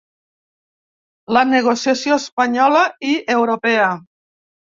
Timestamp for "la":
1.37-1.43